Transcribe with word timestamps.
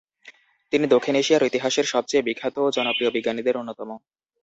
তিনি 0.73 0.85
দক্ষিণ 0.87 1.15
এশিয়ার 1.15 1.47
ইতিহাসের 1.49 1.85
সবচেয়ে 1.85 2.25
বিখ্যাত 2.27 2.55
ও 2.59 2.73
জনপ্রিয় 2.77 3.11
বিজ্ঞানীদের 3.11 3.59
অন্যতম। 3.61 3.89